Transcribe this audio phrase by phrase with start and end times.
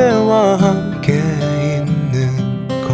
[0.00, 1.20] 그대와 함께
[1.76, 2.88] 있는 것.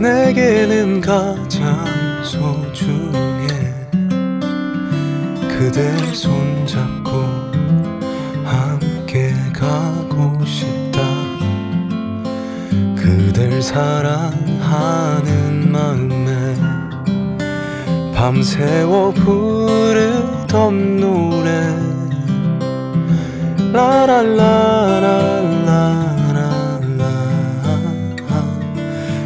[0.00, 1.86] 내게는 가장
[2.24, 3.72] 소중해.
[5.46, 7.10] 그대 손잡고
[8.44, 11.00] 함께 가고 싶다.
[12.96, 14.50] 그댈 사랑하는
[15.70, 16.56] 마음에
[18.12, 21.91] 밤새워 부르던 노래.
[23.72, 25.32] 라라라라라라라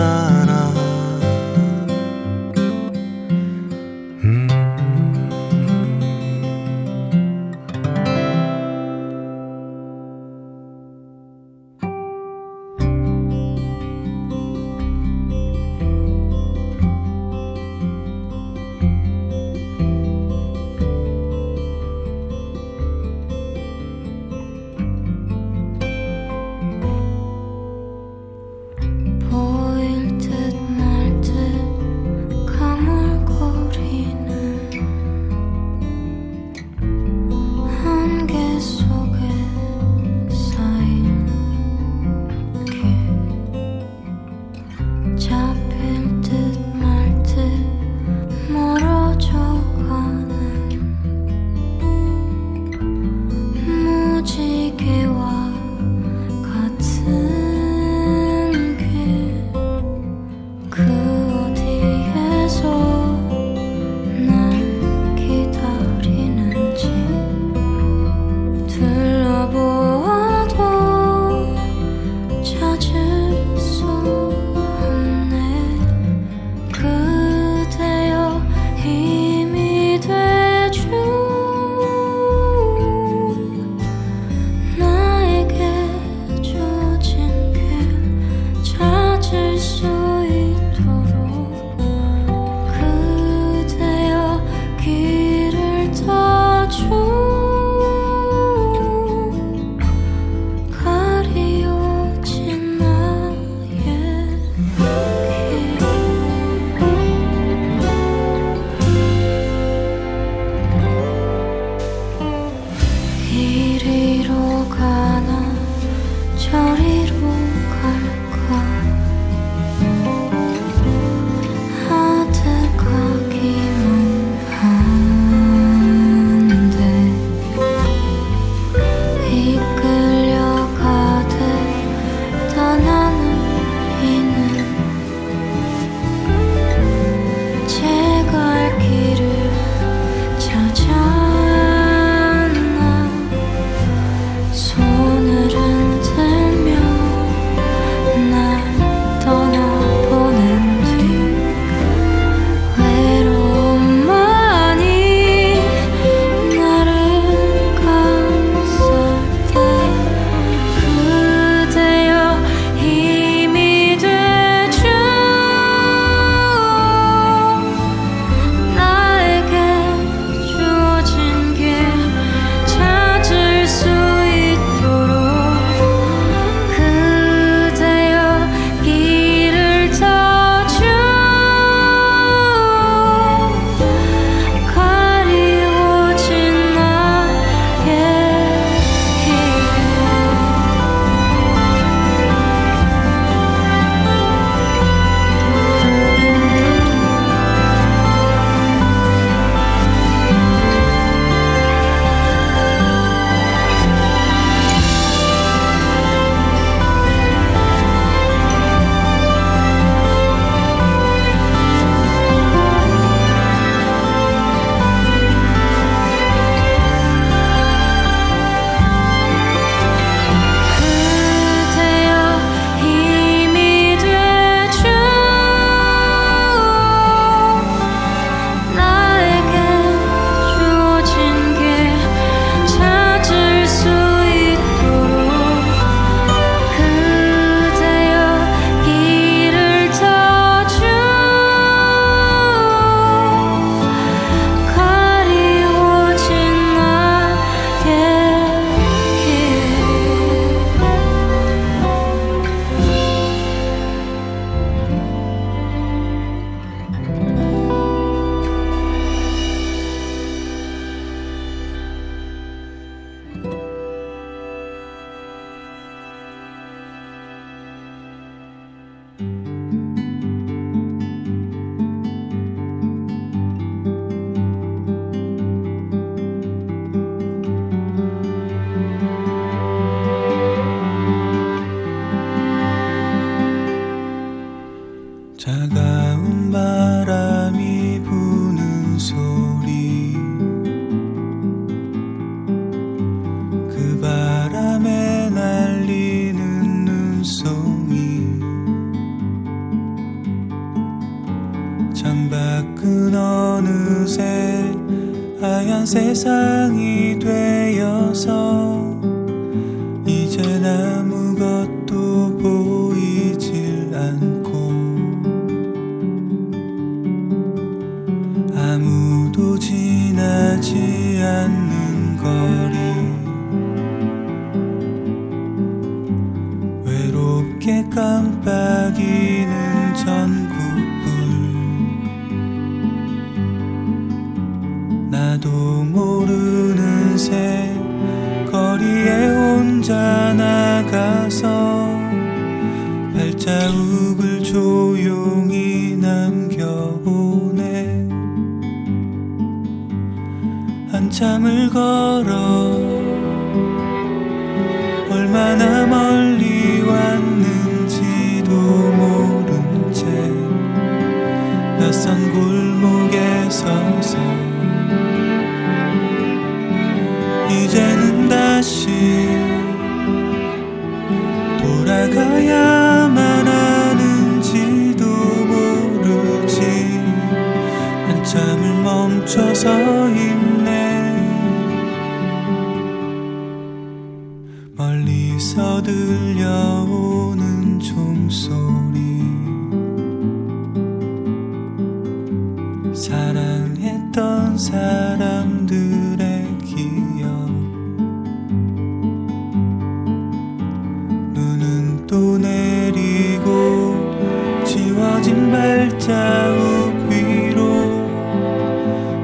[405.25, 408.07] 거짓말 자욱 위로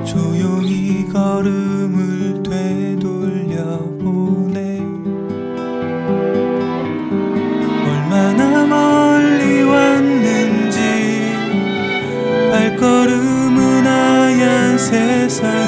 [0.04, 3.70] 조용히 걸음을 되돌려보네
[7.86, 10.80] 얼마나 멀리 왔는지
[12.50, 15.61] 발걸음은 하얀 세상.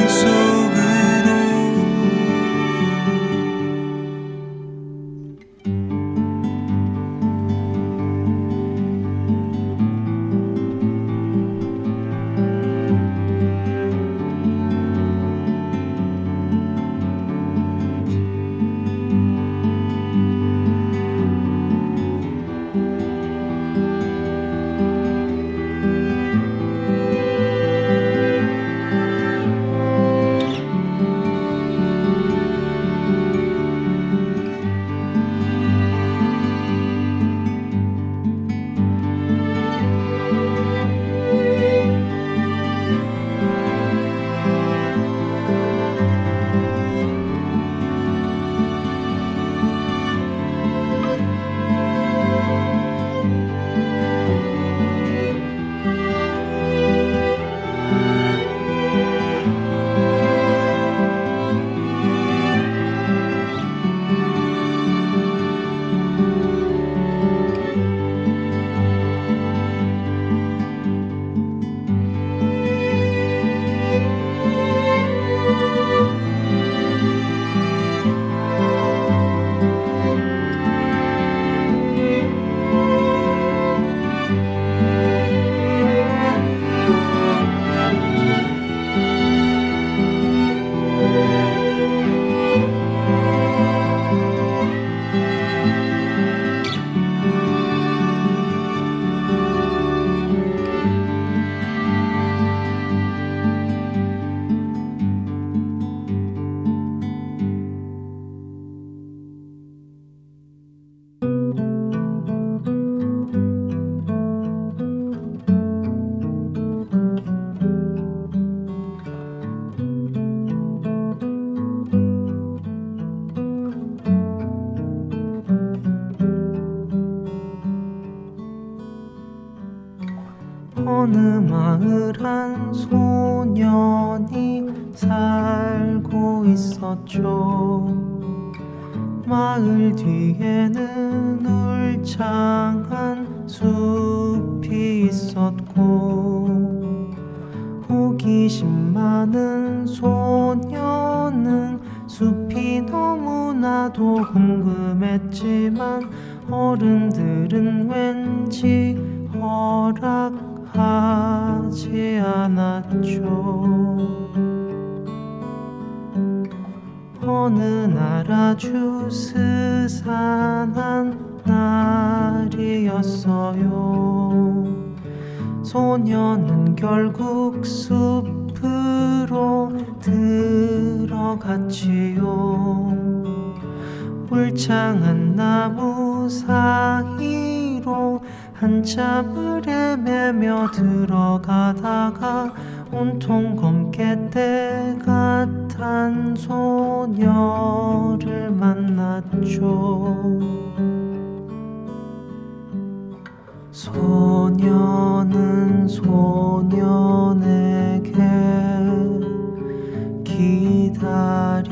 [210.33, 211.63] 기다렸다.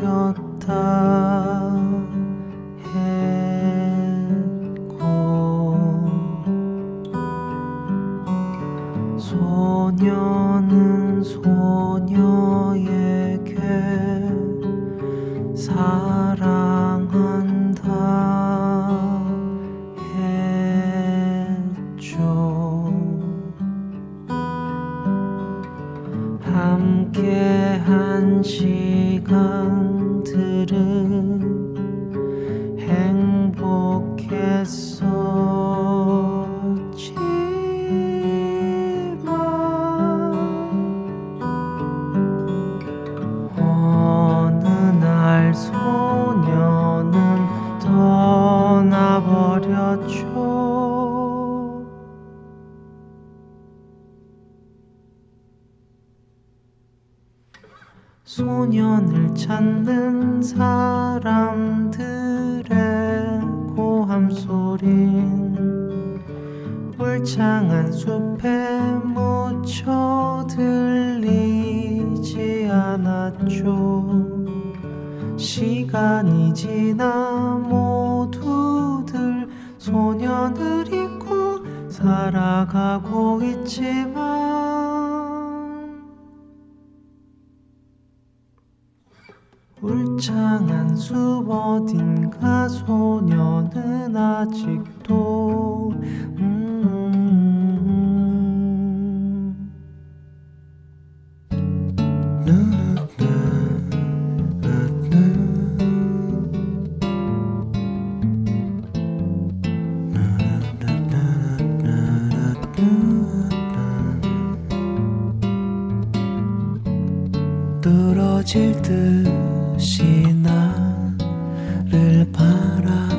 [118.51, 120.03] 미칠 듯이
[120.43, 123.10] 나를 바라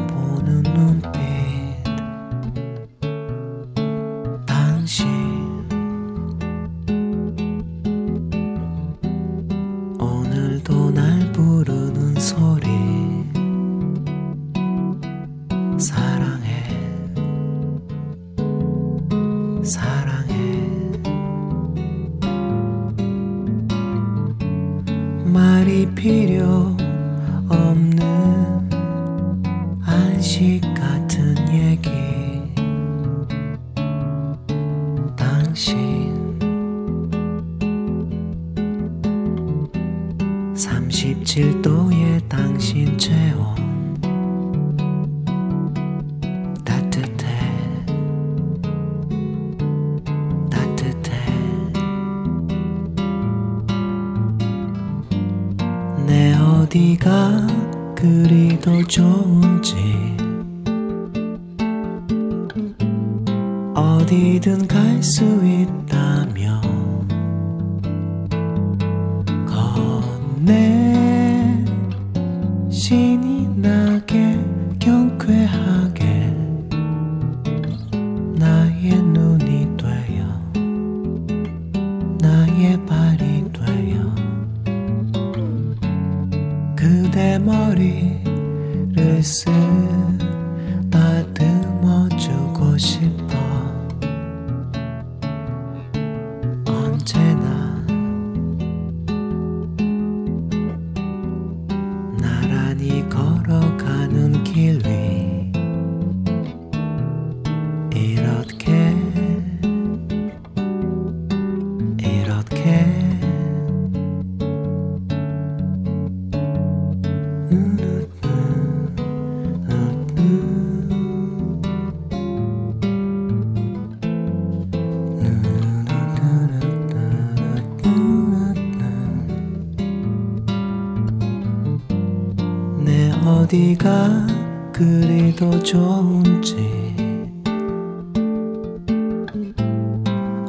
[133.83, 134.27] 네가
[134.73, 136.57] 그리도 좋은지.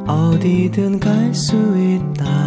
[0.08, 2.43] 어디든 갈 수 있다.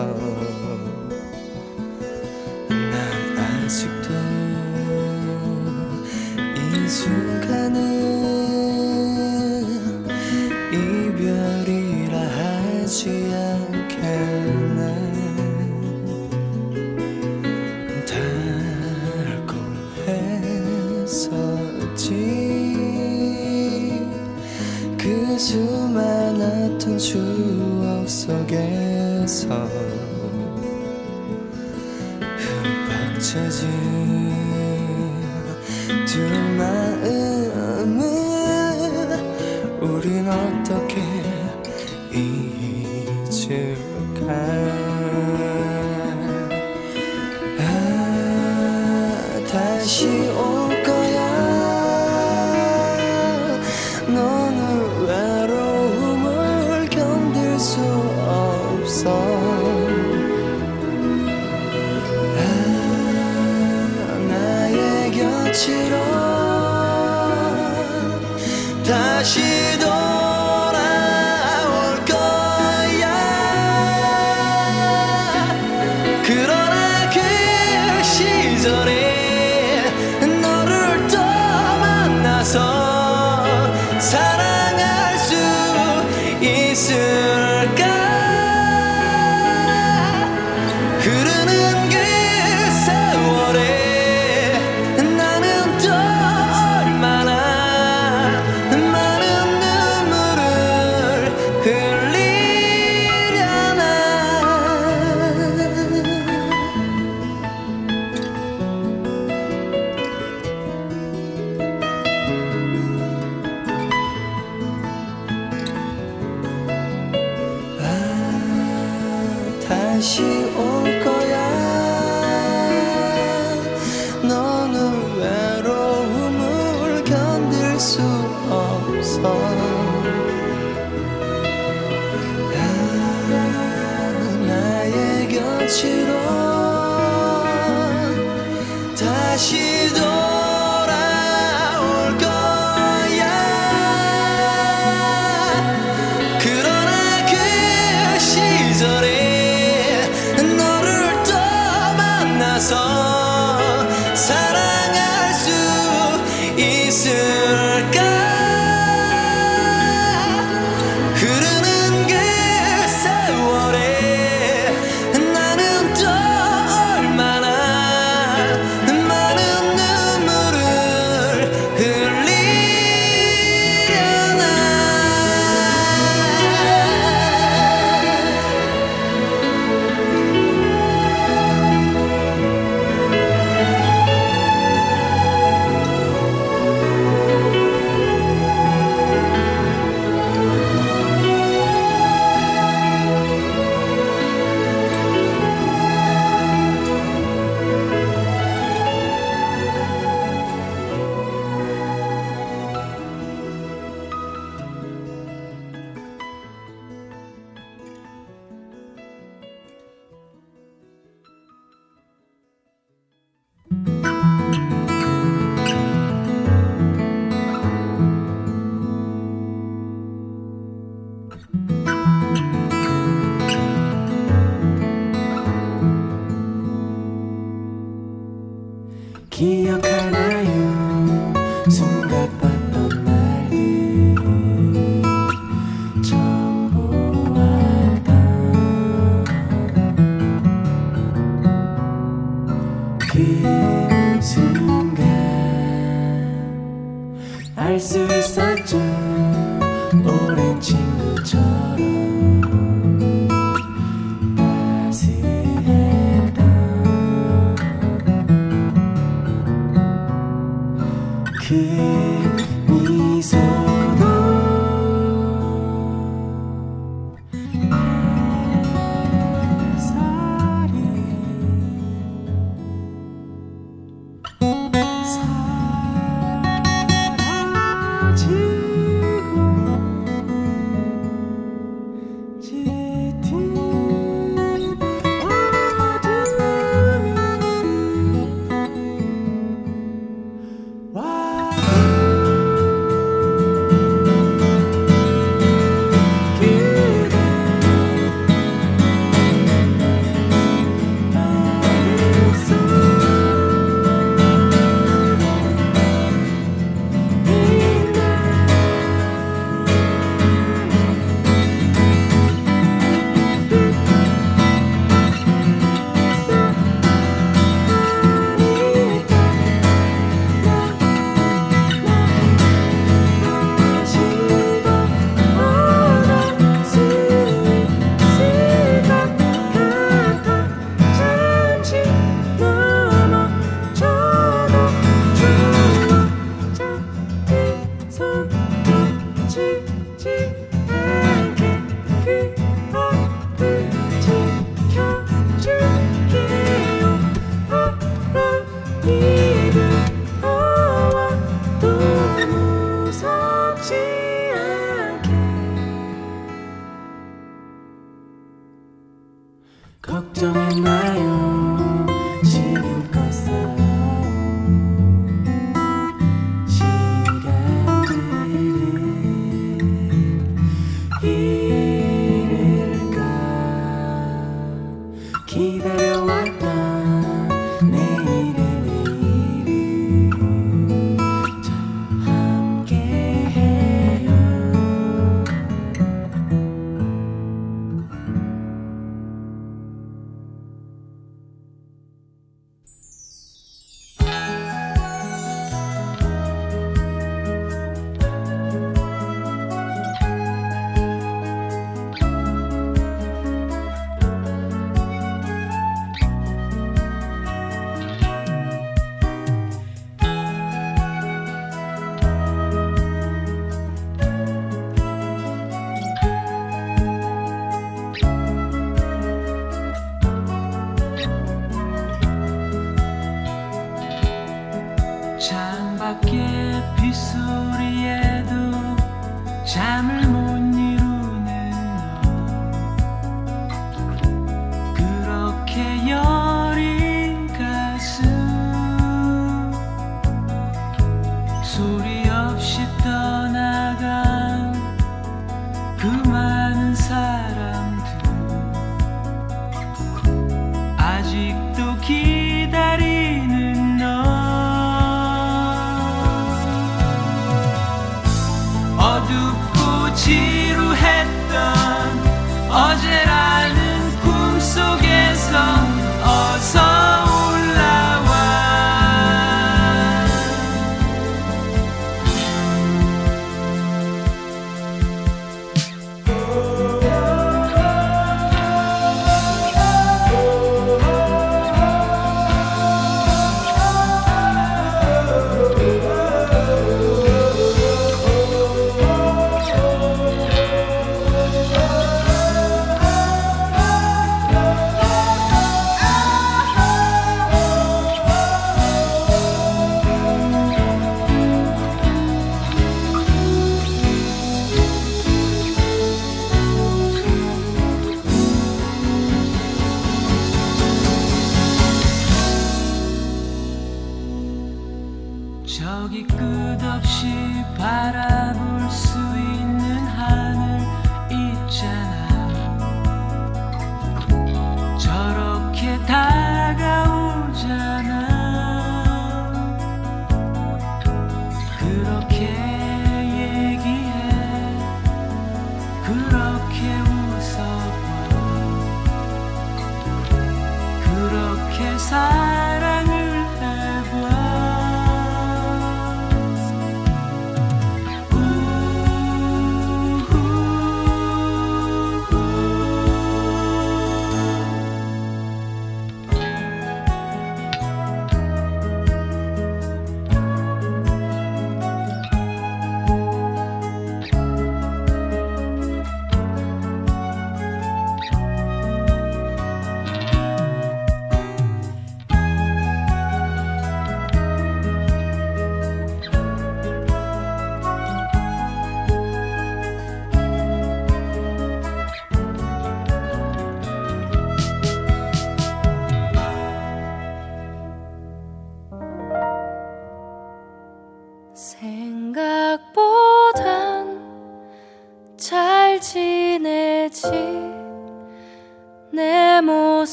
[451.10, 451.47] 아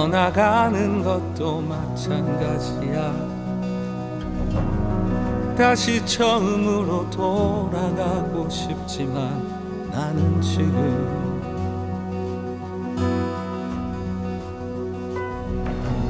[0.00, 3.12] 떠나가는 것도 마찬가지야.
[5.54, 9.46] 다시 처음으로 돌아가고 싶지만
[9.92, 10.72] 나는 지금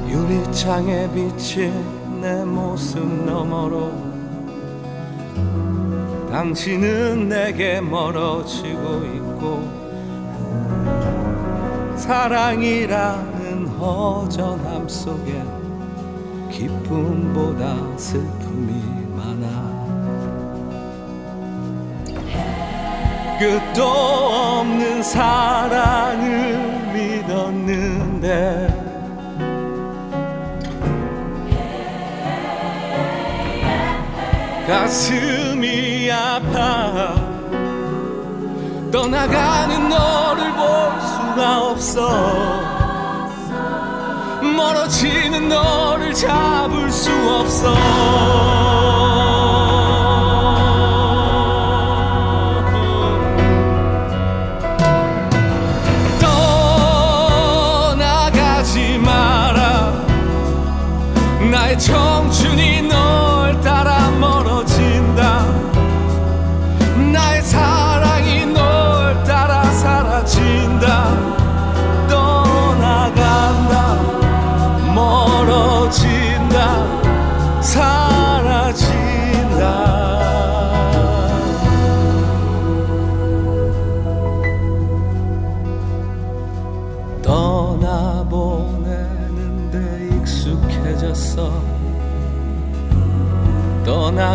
[0.07, 3.91] 유리창에 비친 내 모습 너머로
[6.31, 9.81] 당신은 내게 멀어지고 있고
[11.97, 13.30] 사랑이라는
[13.81, 15.43] 허전함 속에
[16.51, 18.79] 기쁨보다 슬픔이
[19.15, 19.81] 많아.
[23.39, 28.67] 끝도 없는 사랑을 믿었는데
[34.67, 37.15] 가슴이 아파.
[38.91, 42.80] 떠나가는 너를 볼 수가 없어
[44.55, 49.00] 멀어지는 너를 잡을 수 없어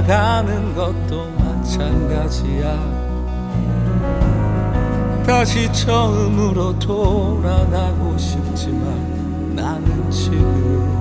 [0.06, 2.96] 떠나가는 것도 마찬가지야.
[5.26, 10.95] 다시 처음으로 돌아가고 싶지만 나는 지금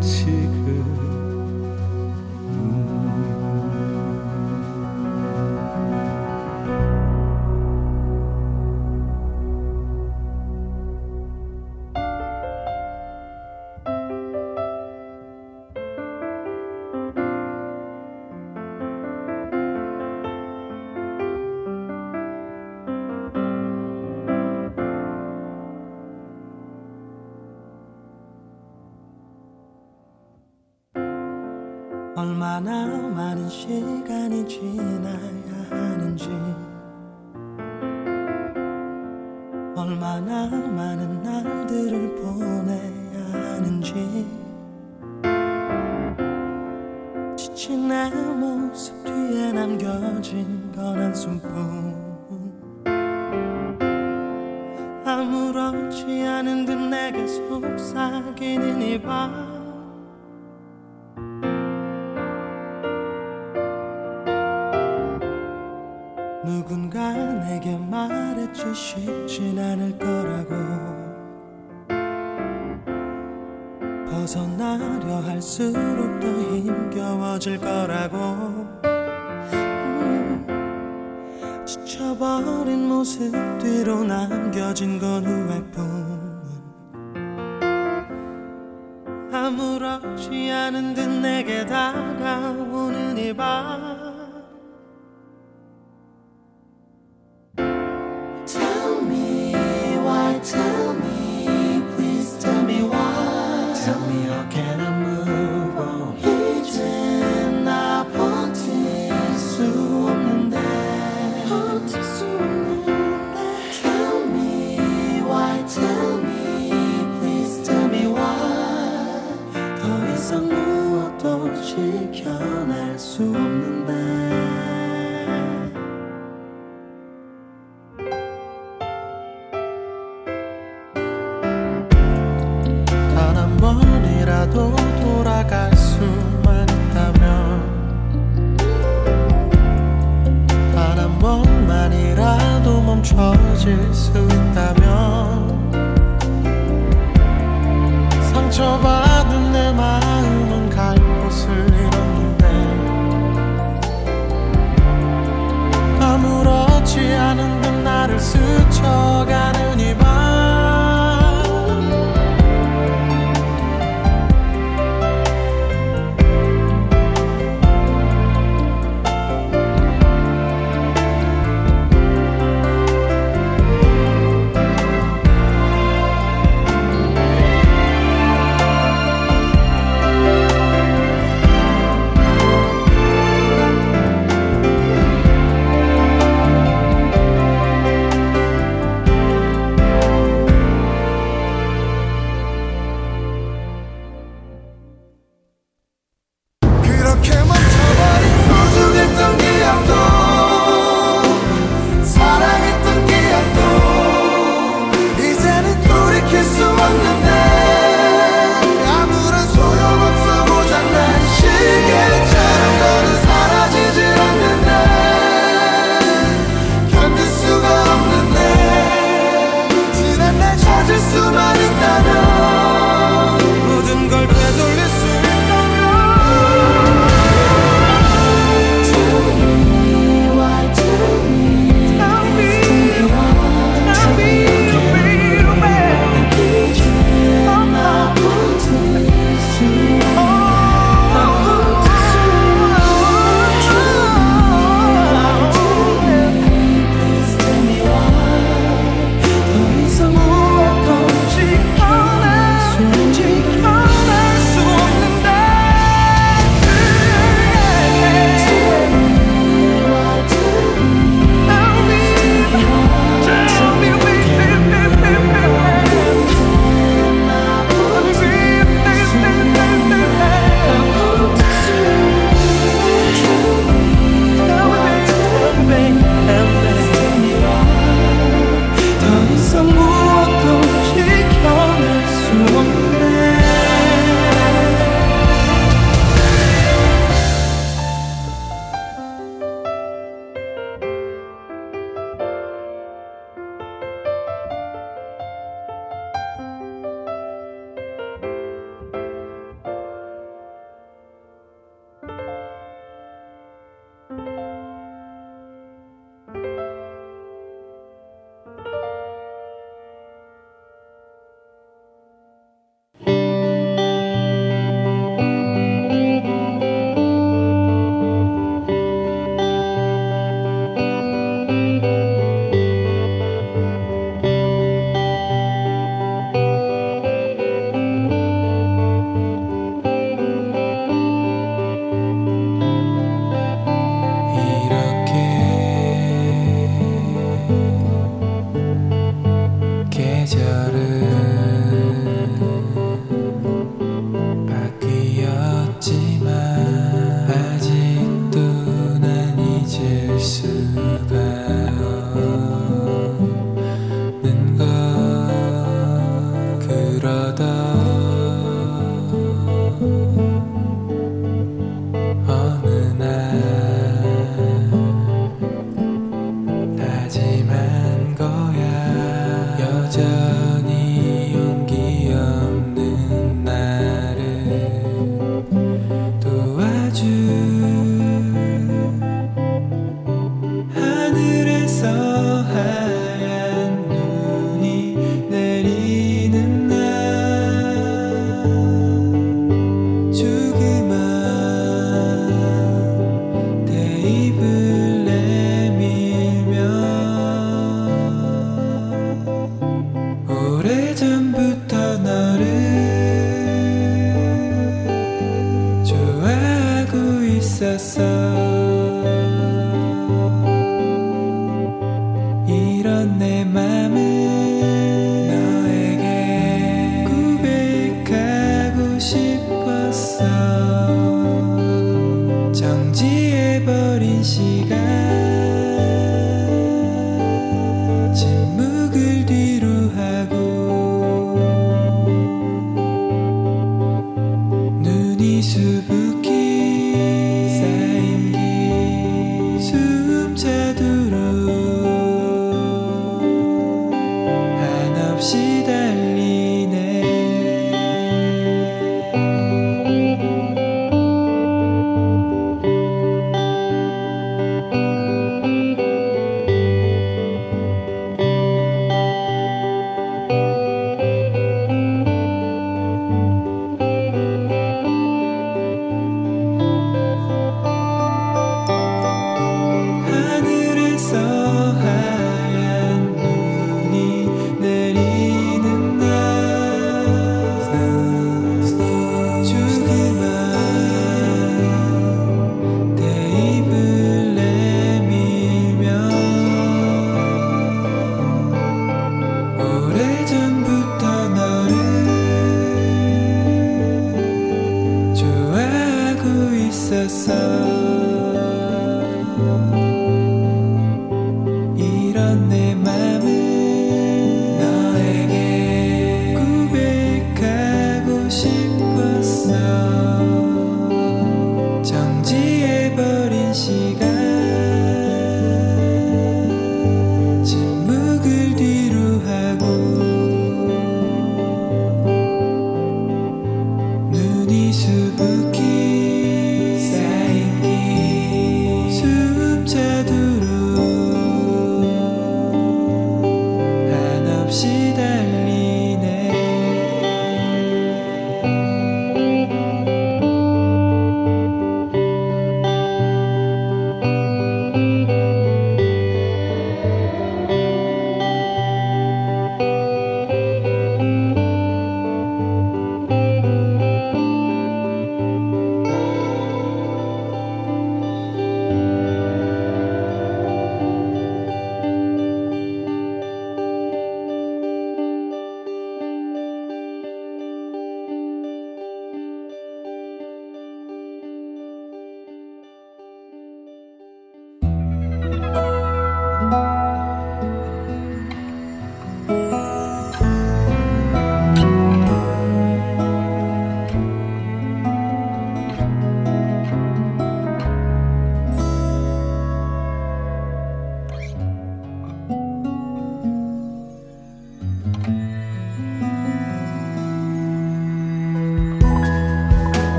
[0.00, 1.03] 나는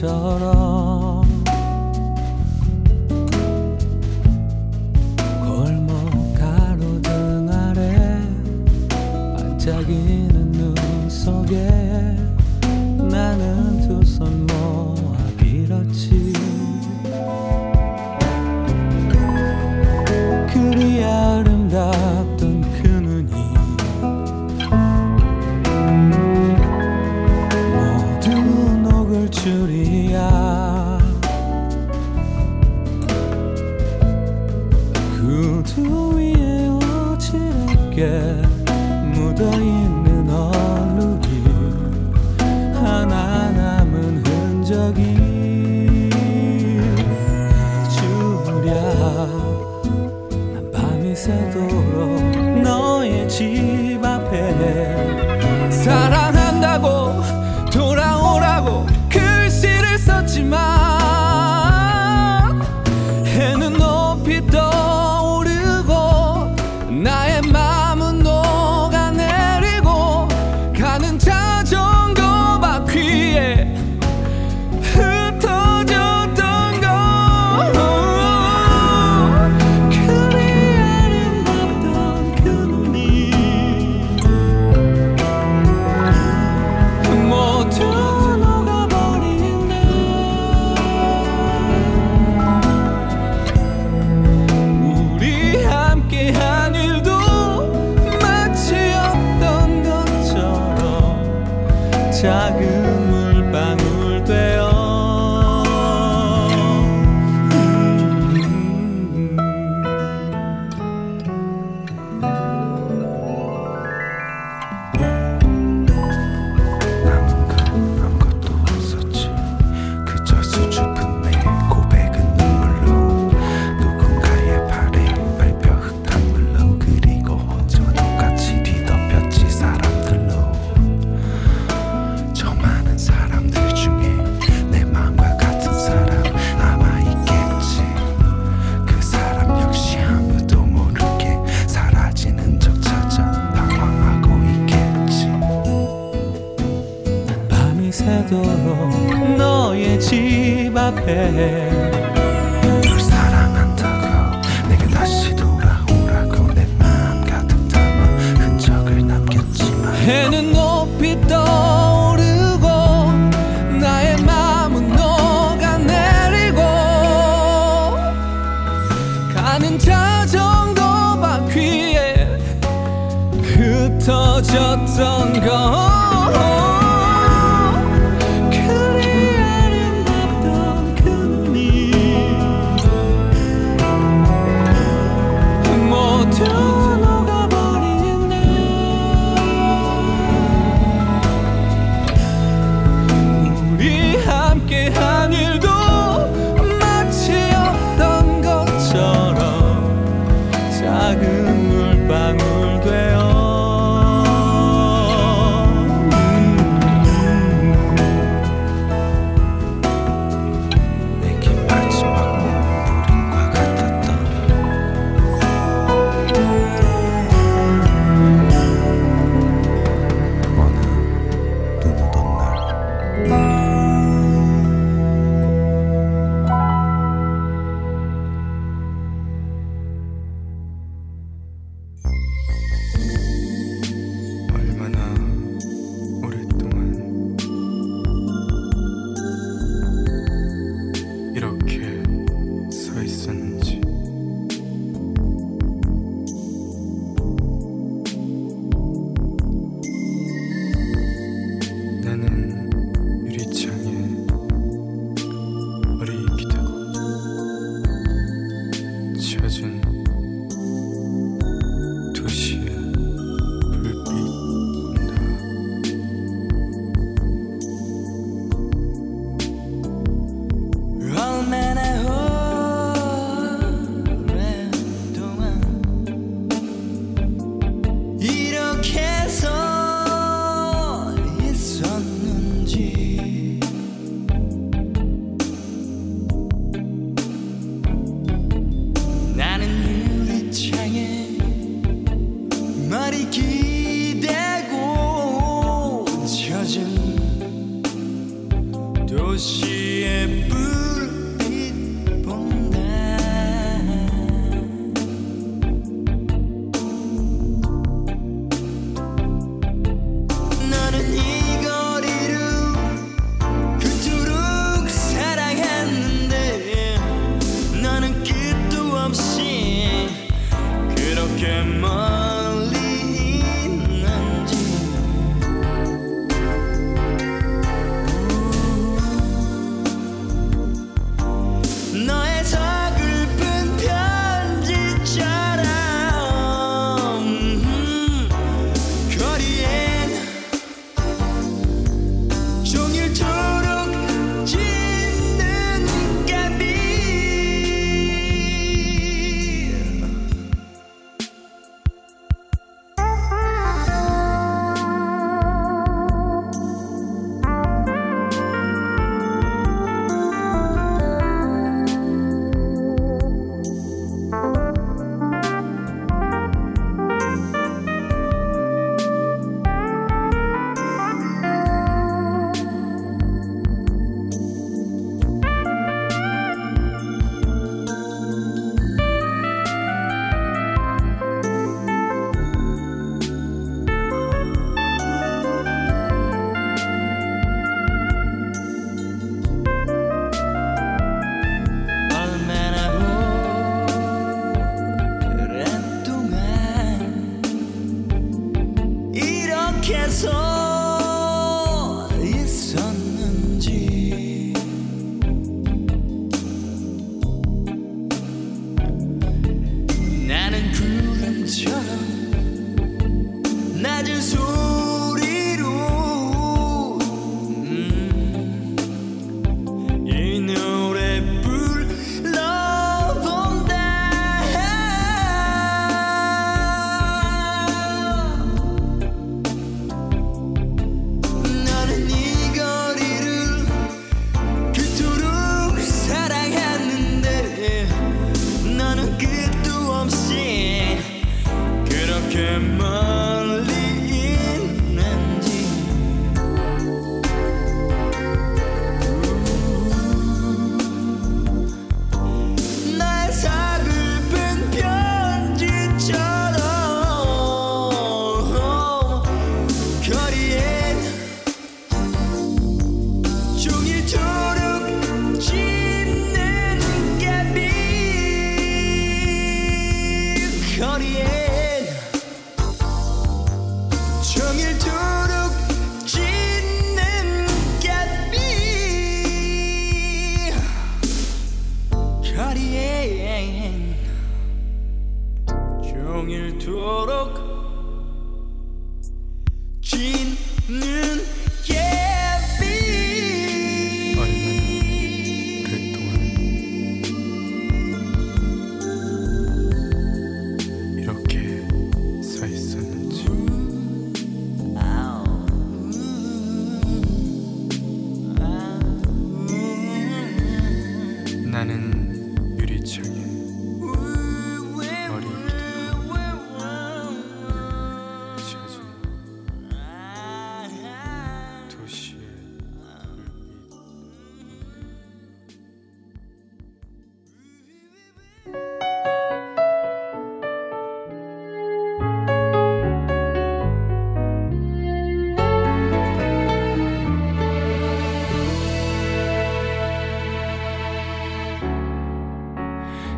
[0.00, 0.59] 조각들처럼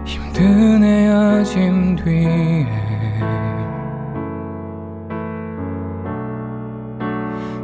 [0.04, 2.66] 힘든 헤어짐 뒤에.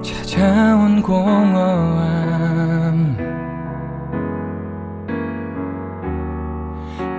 [0.02, 1.98] 찾아온 공허함.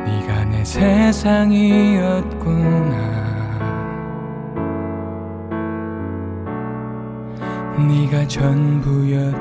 [0.06, 2.00] 네가 내 세상이었구나.
[7.88, 9.40] 네가 전부였구나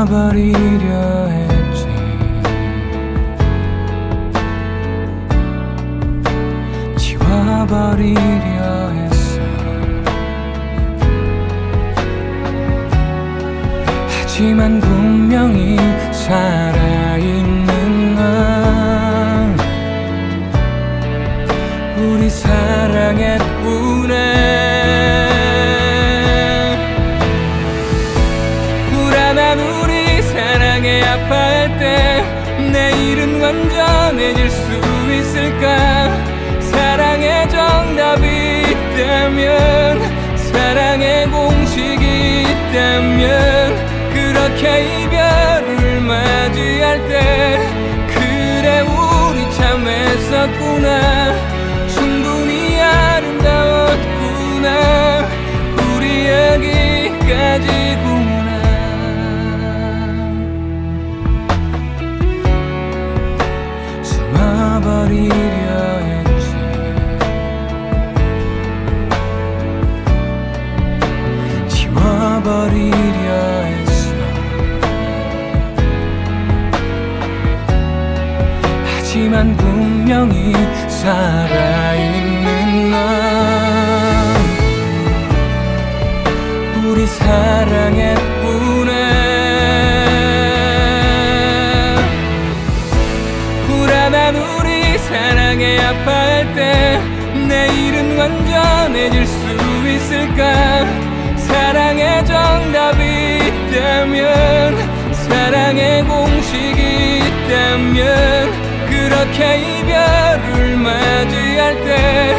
[0.00, 1.86] 숨어버리려 했지.
[6.96, 8.18] 지워버리려
[8.94, 9.40] 했어.
[14.08, 15.76] 하지만 분명히
[16.12, 16.79] 살아
[57.70, 58.50] 여기까지구나
[64.02, 65.34] 숨어버리려
[65.98, 66.56] 했지.
[71.68, 73.28] 지워버리려
[73.64, 74.14] 했어.
[78.84, 80.52] 하지만 분명히
[80.88, 82.19] 살아있
[99.10, 99.34] 해질 수
[99.88, 100.86] 있을까?
[101.36, 103.02] 사랑의 정답이
[103.38, 108.52] 있다면 사랑의 공식이 있다면
[108.88, 112.36] 그렇게 이별을 맞이할 때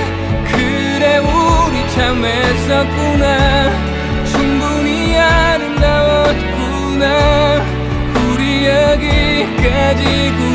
[0.52, 3.26] 그래 우리 참 애썼구나.
[4.26, 7.06] 충분히 아름다웠구나.
[8.16, 10.51] 우리 여기까지구나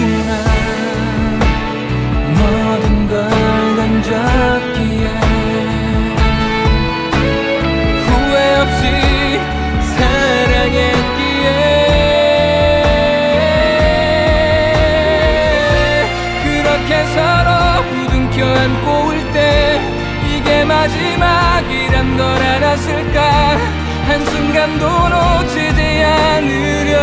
[24.16, 26.96] 한 순간도 놓치지 않으려.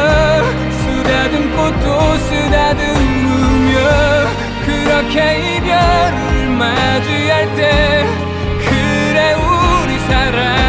[0.82, 3.76] 수다듬고또 쓰다듬으며
[4.66, 8.08] 그렇게 이별을 맞이할 때
[8.66, 10.63] 그래 우리 사랑.